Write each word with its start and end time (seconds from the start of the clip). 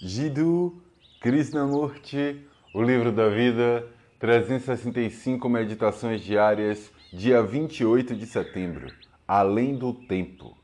Jiddu 0.00 0.80
Krishnamurti, 1.20 2.46
o 2.72 2.80
livro 2.80 3.10
da 3.10 3.28
vida, 3.28 3.84
365 4.20 5.48
meditações 5.48 6.20
diárias, 6.20 6.92
dia 7.12 7.42
28 7.42 8.14
de 8.14 8.24
setembro. 8.24 8.94
Além 9.26 9.76
do 9.76 9.92
tempo. 9.92 10.56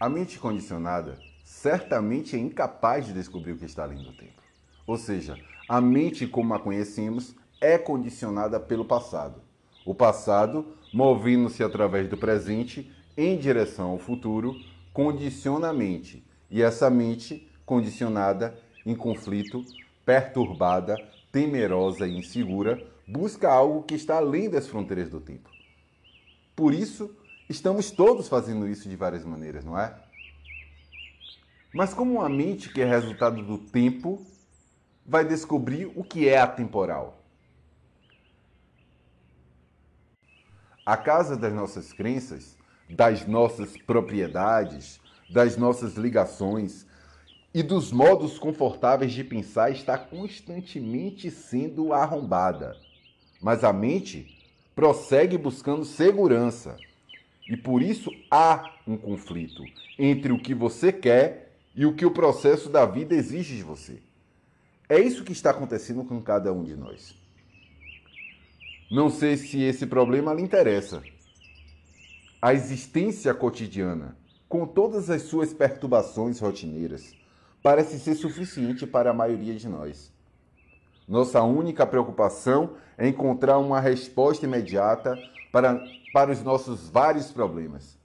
A 0.00 0.08
mente 0.08 0.38
condicionada 0.38 1.18
certamente 1.44 2.34
é 2.34 2.38
incapaz 2.38 3.04
de 3.04 3.12
descobrir 3.12 3.52
o 3.52 3.58
que 3.58 3.66
está 3.66 3.82
além 3.82 4.02
do 4.02 4.14
tempo. 4.14 4.42
Ou 4.86 4.96
seja, 4.96 5.38
a 5.68 5.78
mente 5.78 6.26
como 6.26 6.54
a 6.54 6.58
conhecemos 6.58 7.36
é 7.60 7.76
condicionada 7.76 8.58
pelo 8.58 8.86
passado. 8.86 9.42
O 9.84 9.94
passado, 9.94 10.74
movendo-se 10.90 11.62
através 11.62 12.08
do 12.08 12.16
presente 12.16 12.90
em 13.14 13.36
direção 13.36 13.90
ao 13.90 13.98
futuro, 13.98 14.56
condiciona 14.90 15.68
a 15.68 15.72
mente. 15.74 16.26
E 16.50 16.62
essa 16.62 16.88
mente 16.88 17.46
condicionada, 17.66 18.56
em 18.86 18.94
conflito, 18.94 19.64
perturbada, 20.04 20.96
temerosa 21.32 22.06
e 22.06 22.16
insegura, 22.16 22.80
busca 23.06 23.50
algo 23.52 23.82
que 23.82 23.96
está 23.96 24.16
além 24.16 24.48
das 24.48 24.68
fronteiras 24.68 25.10
do 25.10 25.20
tempo. 25.20 25.50
Por 26.54 26.72
isso, 26.72 27.14
estamos 27.48 27.90
todos 27.90 28.28
fazendo 28.28 28.66
isso 28.68 28.88
de 28.88 28.96
várias 28.96 29.24
maneiras, 29.24 29.64
não 29.64 29.78
é? 29.78 29.94
Mas 31.74 31.92
como 31.92 32.12
uma 32.12 32.28
mente 32.28 32.72
que 32.72 32.80
é 32.80 32.86
resultado 32.86 33.42
do 33.42 33.58
tempo 33.58 34.24
vai 35.04 35.24
descobrir 35.24 35.86
o 35.94 36.02
que 36.02 36.28
é 36.28 36.38
atemporal? 36.38 37.22
A 40.86 40.96
casa 40.96 41.36
das 41.36 41.52
nossas 41.52 41.92
crenças, 41.92 42.56
das 42.88 43.26
nossas 43.26 43.76
propriedades, 43.76 45.00
das 45.28 45.56
nossas 45.56 45.94
ligações, 45.96 46.86
e 47.56 47.62
dos 47.62 47.90
modos 47.90 48.38
confortáveis 48.38 49.14
de 49.14 49.24
pensar 49.24 49.70
está 49.70 49.96
constantemente 49.96 51.30
sendo 51.30 51.94
arrombada. 51.94 52.76
Mas 53.40 53.64
a 53.64 53.72
mente 53.72 54.46
prossegue 54.74 55.38
buscando 55.38 55.82
segurança. 55.82 56.76
E 57.48 57.56
por 57.56 57.80
isso 57.80 58.10
há 58.30 58.74
um 58.86 58.98
conflito 58.98 59.62
entre 59.98 60.34
o 60.34 60.38
que 60.38 60.54
você 60.54 60.92
quer 60.92 61.56
e 61.74 61.86
o 61.86 61.94
que 61.94 62.04
o 62.04 62.10
processo 62.10 62.68
da 62.68 62.84
vida 62.84 63.14
exige 63.14 63.56
de 63.56 63.62
você. 63.62 64.02
É 64.86 65.00
isso 65.00 65.24
que 65.24 65.32
está 65.32 65.48
acontecendo 65.48 66.04
com 66.04 66.20
cada 66.20 66.52
um 66.52 66.62
de 66.62 66.76
nós. 66.76 67.16
Não 68.90 69.08
sei 69.08 69.34
se 69.38 69.62
esse 69.62 69.86
problema 69.86 70.34
lhe 70.34 70.42
interessa. 70.42 71.02
A 72.42 72.52
existência 72.52 73.32
cotidiana, 73.32 74.14
com 74.46 74.66
todas 74.66 75.08
as 75.08 75.22
suas 75.22 75.54
perturbações 75.54 76.38
rotineiras, 76.38 77.16
parece 77.62 77.98
ser 77.98 78.14
suficiente 78.14 78.86
para 78.86 79.10
a 79.10 79.14
maioria 79.14 79.54
de 79.54 79.68
nós. 79.68 80.12
Nossa 81.08 81.42
única 81.42 81.86
preocupação 81.86 82.76
é 82.98 83.06
encontrar 83.08 83.58
uma 83.58 83.80
resposta 83.80 84.44
imediata 84.44 85.16
para, 85.52 85.80
para 86.12 86.32
os 86.32 86.42
nossos 86.42 86.88
vários 86.88 87.30
problemas. 87.30 87.96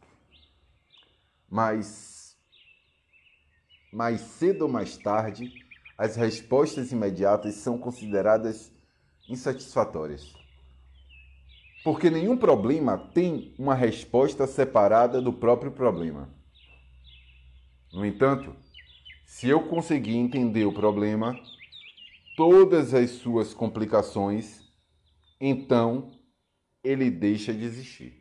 Mas, 1.49 2.37
mais 3.91 4.21
cedo 4.21 4.63
ou 4.63 4.69
mais 4.69 4.97
tarde, 4.97 5.51
as 5.97 6.15
respostas 6.15 6.91
imediatas 6.91 7.55
são 7.55 7.77
consideradas 7.77 8.71
insatisfatórias. 9.27 10.33
Porque 11.83 12.09
nenhum 12.09 12.37
problema 12.37 12.97
tem 12.97 13.55
uma 13.57 13.73
resposta 13.73 14.45
separada 14.45 15.19
do 15.19 15.33
próprio 15.33 15.71
problema. 15.71 16.29
No 17.91 18.05
entanto, 18.05 18.55
se 19.31 19.47
eu 19.47 19.61
conseguir 19.61 20.17
entender 20.17 20.65
o 20.65 20.73
problema, 20.73 21.39
todas 22.35 22.93
as 22.93 23.11
suas 23.11 23.53
complicações, 23.53 24.61
então 25.39 26.11
ele 26.83 27.09
deixa 27.09 27.53
de 27.53 27.63
existir. 27.63 28.20